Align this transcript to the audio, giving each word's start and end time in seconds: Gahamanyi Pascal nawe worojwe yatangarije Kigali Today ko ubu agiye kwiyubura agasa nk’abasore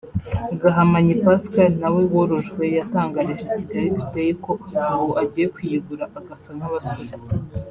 Gahamanyi 0.61 1.13
Pascal 1.23 1.71
nawe 1.81 2.01
worojwe 2.13 2.63
yatangarije 2.77 3.45
Kigali 3.55 3.91
Today 3.99 4.31
ko 4.43 4.51
ubu 4.95 5.11
agiye 5.21 5.47
kwiyubura 5.55 6.05
agasa 6.19 6.49
nk’abasore 6.57 7.13